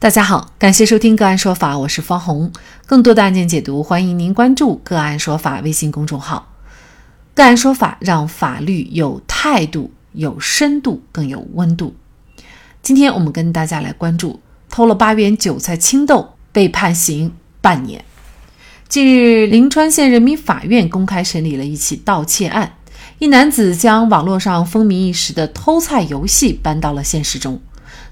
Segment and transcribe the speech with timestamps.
[0.00, 2.52] 大家好，感谢收听个案说法，我是方红。
[2.86, 6.54] 更多的案件解读，欢迎您关注个案说法微信公众号。
[7.34, 11.96] 个案说法让法律有态度、有深度、更有温度。
[12.80, 14.38] 今天我们跟大家来关注
[14.70, 18.04] 偷了八元韭菜青豆被判刑半年。
[18.88, 22.76] 近日，临川县人民法院公开审理了一起盗窃案，
[23.18, 27.60] 一男子将网络上风靡一时的偷菜游戏搬到了现实中。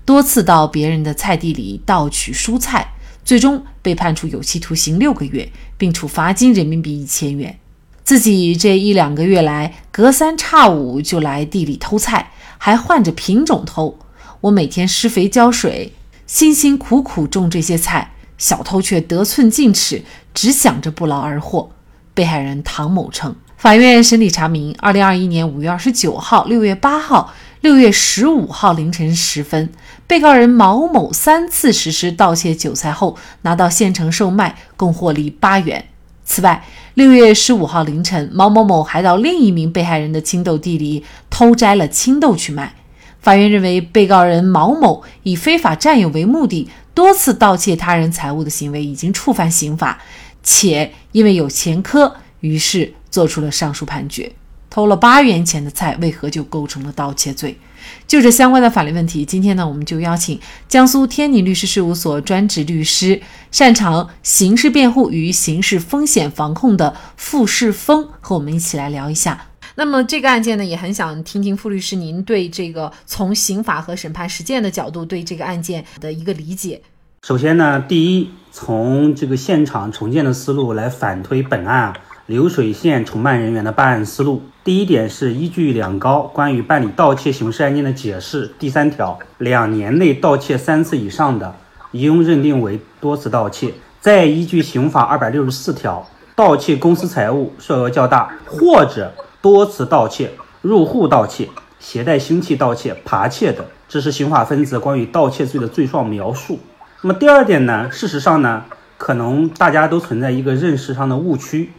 [0.07, 2.95] 多次到别人的菜地里盗取蔬菜，
[3.25, 7.58] 最终被判处有期徒刑六个月，并处罚金人民币一千元。
[8.04, 13.99] 自己这一两个月来，隔三差五就来地里偷菜，还换着品种偷。
[14.43, 15.93] 我每天施肥浇水，
[16.25, 21.72] 辛辛苦苦种这些菜，小偷却得寸进尺，只想着不劳而获。
[22.14, 27.35] 被害人唐某称，法院审理查明，二零二一年五月二十九号、六月八号。
[27.62, 29.70] 六月十五号凌晨时分，
[30.06, 35.86] 被告人毛某三次实施盗窃韭菜后，拿到县城售卖，共获利八元。
[36.24, 42.74] 此外，六月十五号凌晨，毛某某还到另一名被害人的青豆地里偷摘了青豆去卖。
[43.20, 49.98] 法院认为，被告人毛某以非法占有为目的，多次盗窃他人财物的行为已经触犯刑法，
[50.42, 54.32] 且因为有前科，于是作出了上述判决。
[54.77, 57.58] 偷了八元钱的菜，为何就构成了盗窃罪？
[58.06, 60.38] 就这相关的法律问题，今天呢，我们就邀请
[60.69, 69.47] 江苏天宁律师事务所专职律师、擅长刑事辩护与刑事风险防控的傅世峰和我们一起来聊一下。
[69.77, 76.82] 那么这个案件呢，也很想听听傅律师您对这个从刑法和审判实践的角度对这个案件的一个理解。
[77.22, 81.94] 首先呢，第一，从这个现场重建的思路来反推本案。
[82.27, 91.54] 流水线重办人员的办案思路，第一点是依据两高关于办理盗窃刑事案件的解释第三条，两年内盗窃三次以上的，
[91.92, 93.69] 应认定为多次盗窃；
[94.00, 96.04] 再依据刑法二百六十四条，
[96.34, 100.32] 盗窃公私财物数额较大，或者多次盗窃、
[100.62, 101.48] 入户盗窃、
[101.78, 106.58] 携带凶器盗窃、扒窃的，这是刑法分则关于盗窃罪的罪状描述。
[107.03, 107.88] 那么第二点呢？
[107.88, 108.64] 事实上呢，
[108.98, 111.70] 可能大家都存在一个认识上的误区。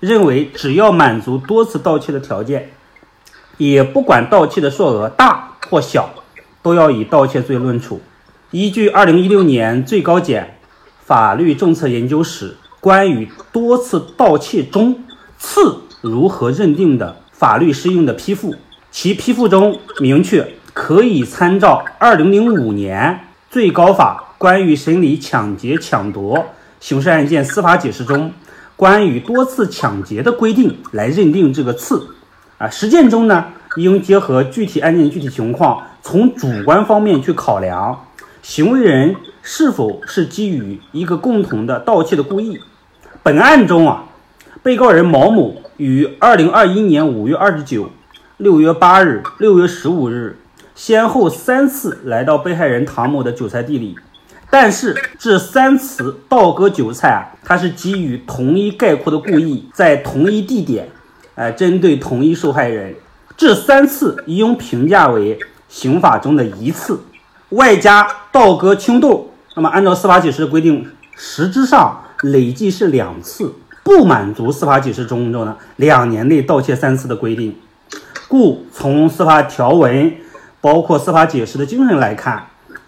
[0.00, 2.70] 认为只要满足多次盗窃的条件，
[3.56, 6.10] 也不管盗窃的数额大或小，
[6.62, 8.00] 都要以盗窃罪论处。
[8.50, 10.58] 依据二零一六年最高检
[11.04, 15.04] 法律政策研究室关于多次盗窃中
[15.38, 18.54] 次如何认定的法律适用的批复，
[18.90, 26.44] 其批复中明确可以参照二零零五年最高法关于审理抢劫抢夺
[26.80, 28.32] 刑事案件司法解释中。
[28.76, 32.08] 关于多次抢劫的规定来认定这个次，
[32.58, 33.46] 啊，实践中呢，
[33.76, 38.06] 应结合具体案件具体情况，从主观方面去考量
[38.42, 42.58] 行为人是否是基于一个共同的盗窃的故意。
[43.22, 44.04] 本案中啊，
[44.62, 47.90] 被告人毛某于二零二一年五月二十九、
[48.38, 50.36] 六月八日、六月十五日，
[50.74, 53.96] 先后三次来到被害人唐某的韭菜地里。
[54.54, 60.88] 但是这三次盗割韭菜啊，它是基于同一概括的故意，在同一地点，
[61.34, 62.94] 哎，针对同一受害人。
[63.36, 65.36] 这三次应评价为
[65.68, 67.00] 刑法中的一次，
[67.48, 69.32] 外加盗割青豆。
[69.56, 77.56] 那么按照司法解释的规定，实质上累计是两次，不满足司法解释中的两年内盗窃三次的规定。
[78.28, 80.14] 故从司法条文，
[80.60, 82.46] 包括司法解释的精神来看。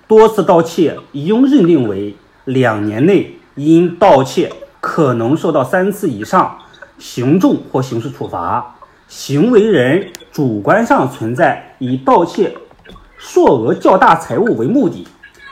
[0.08, 6.58] 多次盗窃应认定为两年内因盗窃可能受到三次以上
[6.96, 8.76] 刑重或刑事处罚，
[9.08, 12.54] 行为人主观上存在以盗窃
[13.18, 15.06] 数额较大财物为目的，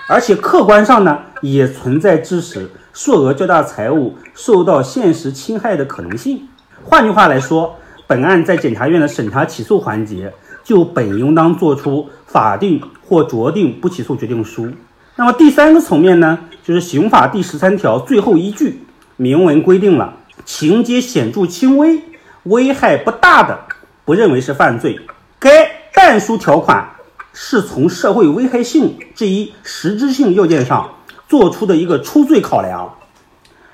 [0.08, 6.48] 而且客观上呢也存在致使数额较大财物受到现实侵害的可能性。
[6.84, 7.76] 换句话来说，
[8.06, 10.32] 本案在检察院的审查起诉环节。
[10.64, 14.68] 就本应当作出法定或酌定不起诉决定书。
[15.14, 18.80] 那么第三个层面呢，就是刑法第十三条最后一句
[19.16, 20.14] 明文规定了，
[20.44, 22.02] 情节显著轻微、
[22.44, 23.56] 危害不大的，
[24.04, 24.98] 不认为是犯罪。
[25.38, 26.90] 该但书条款
[27.32, 30.90] 是从社会危害性这一实质性要件上
[31.28, 32.92] 做出的一个出罪考量。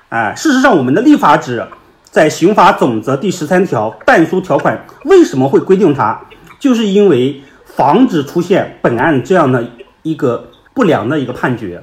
[0.09, 1.67] 哎，事实上，我们的立法者
[2.03, 6.21] 在刑法总则第十三条但书条款为什么会规定它？
[6.61, 9.65] 就是因为防止出现本案这样的
[10.03, 11.81] 一个不良的一个判决，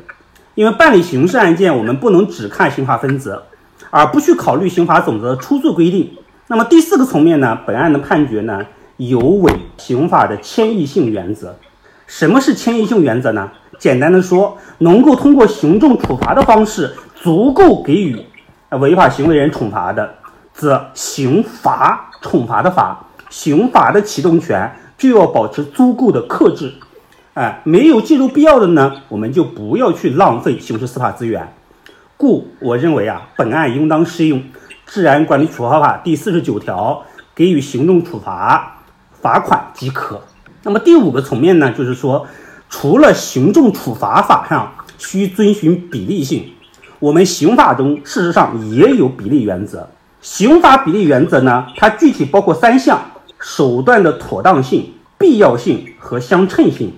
[0.54, 3.42] 因为办理刑事案件，我们不能只看刑法分则，
[3.90, 6.12] 而不去考虑刑法总则的出处规定。
[6.46, 8.64] 那么第四个层面呢，本案的判决呢
[8.98, 11.56] 有违刑法的迁移性原则。
[12.06, 13.50] 什么是迁移性原则呢？
[13.80, 18.24] 简单的说，能够通过行政处罚的方式足够给予
[18.70, 20.14] 违法行为人惩罚的，
[20.54, 26.74] 则刑罚惩罚的罚，刑法的启动权就要保持足够的克制。
[27.34, 31.54] 哎，没有介入必要的呢，我们就不要去浪费刑事司法资源。
[32.16, 34.40] 故我认为啊，本案应当适用
[34.86, 37.04] 《治安管理处罚法》第四十九条，
[37.34, 38.82] 给予行政处罚、
[39.20, 40.20] 罚款即可。
[40.64, 42.26] 那么第五个层面呢，就是说，
[42.68, 46.44] 除了行政处罚法上需遵循比例性，
[46.98, 49.88] 我们刑法中事实上也有比例原则。
[50.20, 53.00] 刑法比例原则呢，它具体包括三项：
[53.40, 56.92] 手段的妥当性、必要性和相称性。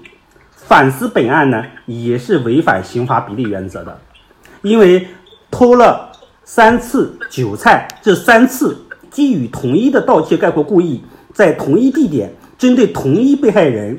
[0.53, 4.01] 反思本案呢，也是违反刑法比例原则的，
[4.63, 5.09] 因为
[5.51, 6.13] 偷了
[6.45, 8.77] 三次韭菜，这三次
[9.11, 11.03] 基于同一的盗窃概括故意，
[11.33, 13.99] 在同一地点针对同一被害人，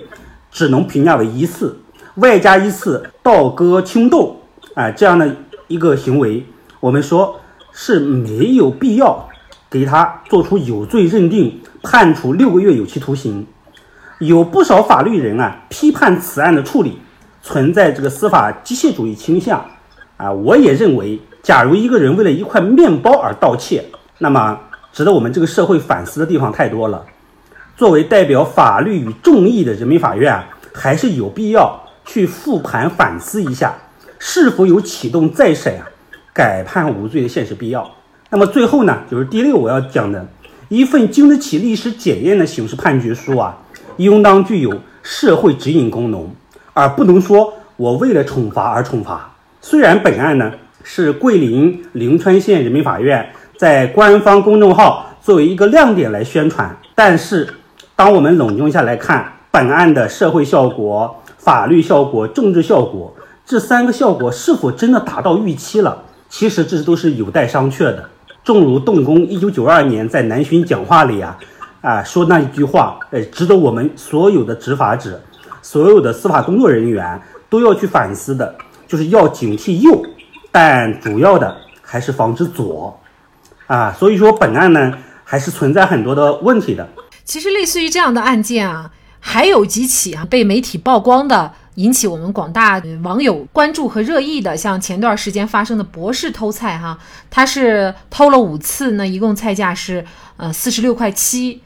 [0.50, 1.78] 只能评价为一次，
[2.16, 4.40] 外加一次倒戈轻斗，
[4.74, 5.36] 啊，这样的
[5.68, 6.46] 一个行为，
[6.80, 7.42] 我们说
[7.74, 9.28] 是没有必要
[9.70, 13.45] 给他做出有罪认定，判处六个月有期徒刑。
[14.19, 17.00] 有不少法律人啊批判此案的处理
[17.42, 19.66] 存在这个司法机械主义倾向
[20.18, 23.83] 啊，我也认为，假如一个人为了一块面包而盗窃，
[24.19, 24.60] 那么
[24.94, 27.04] 值得我们这个社会反思的地方太多了。
[27.75, 30.39] 作为代表法律与正义的人民法院，
[30.72, 33.74] 还是有必要去复盘反思一下，
[34.19, 35.89] 是否有启动再审啊
[36.31, 37.89] 改判无罪的现实必要。
[38.30, 40.24] 那么最后呢，就是第六我要讲的
[40.72, 43.58] 一份经得起历史检验的刑事判决书啊。
[43.98, 44.74] 应当具有
[45.04, 46.30] 社会指引功能，
[46.72, 49.36] 而不能说我为了惩罚而惩罚。
[49.60, 50.50] 虽然本案呢
[50.82, 57.54] 是桂林灵川县人民法院在官方公众号作为一个亮点来宣传，但是
[57.98, 63.14] 当我们冷静下来看本案的社会效果、法律效果、政治效果
[63.46, 66.04] 这三个效果是否真的达到预期了？
[66.30, 68.10] 其实这都是有待商榷的。
[68.44, 71.38] 正如邓公一九九二年在南巡讲话里啊。
[71.82, 75.20] 啊，说那一句话，呃，值得我们所有的执法者、
[75.64, 78.54] 所有的司法工作人员都要去反思的，
[78.88, 80.00] 就是要警惕右，
[80.52, 82.96] 但主要的还是防止左，
[83.66, 86.88] 啊，所以说本案呢还是存在很多的问题的。
[87.24, 96.98] 其实类似于这样的案件啊，还有几起啊被媒体曝光的，引起我们广大网友关注和热议的，像前段时间发生的博士偷菜哈，
[97.30, 100.06] 他是偷了五次，那一共菜价是
[100.38, 101.62] 呃四十六块七。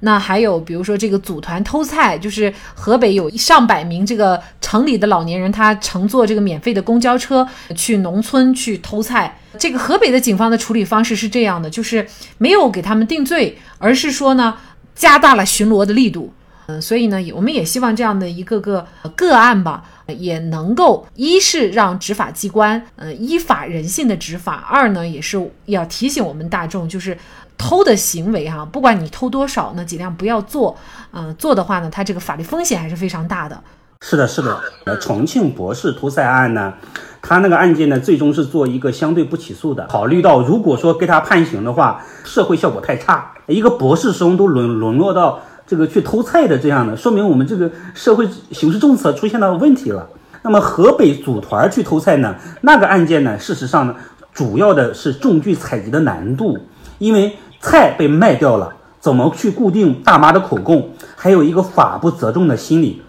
[0.00, 7.44] 那还有，比如说这个组团偷菜，就是河北有上百名这个城里的老年人，他乘坐这个免费的公交车
[7.74, 9.40] 去农村去偷菜。
[9.58, 12.06] 这个河北的警方的处理方式是这样的，就是
[12.38, 14.56] 没有给他们定罪，而是说呢，
[14.94, 16.32] 加大了巡逻的力度。
[16.68, 18.86] 嗯，所以呢，我们也希望这样的一个个
[19.16, 27.18] 个案吧，也能够一是让执法机关呃依法人性的执法，二呢也是要提醒我们大众，就是。
[27.60, 30.76] 偷的行为哈，不管你偷多少，那尽量不要做。
[31.12, 33.60] 嗯，做的话呢，它这个法律风险还是非常大的。
[34.00, 34.60] 是的，是的。
[34.84, 36.74] 呃，重庆博士偷菜案呢，
[37.20, 39.84] 他那个案件呢，最终是做一个相对不起诉的。
[39.88, 50.08] 考虑到如果说给他判刑的话，社会效果太差，一个博士生都沦沦落到这个去偷菜的这样的，说明我们这个社会刑事政策出现了问题了。
[50.42, 53.94] 那么河北组团去偷菜呢，那个案件呢，事实上呢，
[54.32, 56.58] 主要的是证据采集的难度，
[56.98, 57.36] 因为。
[57.60, 60.90] 菜被卖掉了，怎么去固定大妈的口供？
[61.16, 63.02] 还有一个法不责众的心理，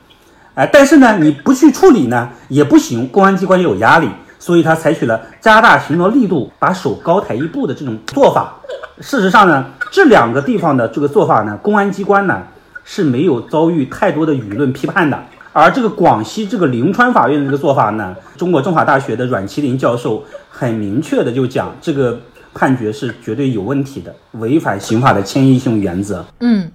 [0.55, 8.55] 哎，但是呢，你不去处理呢也不行，公安机关也有压力，所以他采取了加大巡逻力度，把手高抬一步的这种做法。
[9.01, 12.41] 事实上呢，这两个地方的这个做法呢，公安机关呢
[12.84, 22.19] 是没有遭遇太多的舆论批判的，而这个广西这个灵川法院的这个做法呢，中国政法大学的阮其林教授很明确的就讲这个。
[22.51, 26.25] 判决是绝对有问题的，违反刑法的迁移性原则。
[26.39, 26.69] 嗯，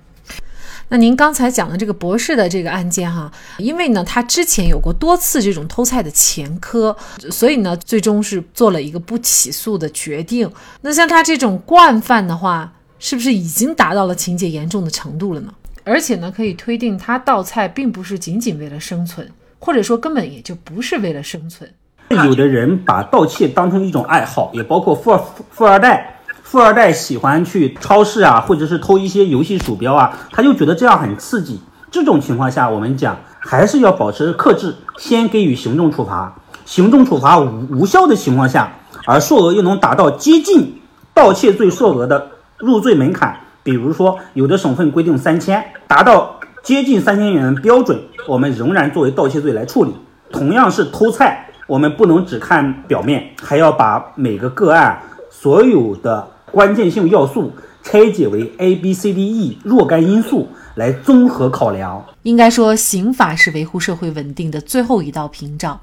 [0.94, 6.96] 那您刚才讲的这个博士的这个案件哈，因为呢他之前有过多次这种偷菜的前科，
[7.32, 10.48] 所以呢最终是做了一个不起诉的决定。
[10.82, 15.52] 那像他这种惯犯的话，是不是已经达到了情节严重的程度了呢？
[15.82, 21.68] 而且呢可以推定他盗菜并不是仅仅为了生存，或者说根本也就不是为了生存。
[22.10, 25.18] 有的人把盗窃当成一种爱好，也包括富二
[25.50, 26.13] 富二代，
[26.54, 31.60] 富二代喜欢去超市啊，或者是偷一些游戏鼠标啊，他就觉得这样很刺激。
[31.90, 36.32] 这种情况下，我们讲还是要保持克制，先给予行政处罚。
[36.64, 38.72] 行政处罚无无效的情况下，
[39.04, 40.80] 而数额又能达到接近
[41.12, 49.92] 盗窃罪数额的入罪门槛，比如说有的省份规定三千，达到接近三千元标准，我们仍然作为盗窃罪来处理。
[50.30, 57.50] 同样是偷菜，我们不能只看表面，还要把每个个案所有的关键性要素
[57.82, 62.06] 拆解为 A、B、C、D、E 若干因素来综合考量。
[62.22, 65.80] 应该说，刑法是维护社会稳定的最后一道屏障。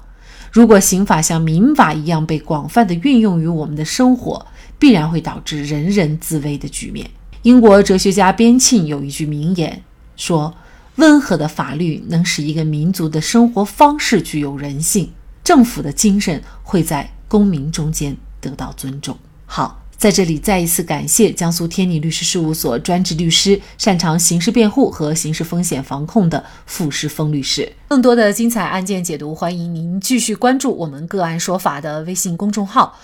[0.50, 4.46] 如果刑法像民法一样被广泛的运用于我们的生活，
[4.78, 7.08] 必然会导致人人自危的局面。
[7.42, 9.82] 英国哲学家边沁有一句名言
[10.16, 10.54] 说
[10.96, 15.10] ：“温和的法律能使一个民族的生活方式具有人性，
[15.44, 19.14] 政府的精神会在公民中间得到尊重。”
[19.44, 19.81] 好。
[20.02, 27.72] 在这里再一次感谢江苏天理律师事务所专职律师、擅长刑事辩护和刑事风险防控的傅世峰律师。
[27.86, 32.98] 更多的精彩案件解读，欢迎您继续关注我们“个案说法”的微信公众号。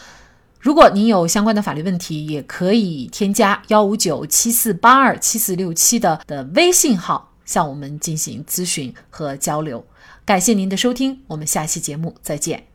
[0.59, 9.85] 如果您有相关的法律问题，也可以添加幺五九七四八二七四六七的的微信号向我们进行咨询和交流。
[10.25, 12.68] 感谢您的收听，我们下期节目再见。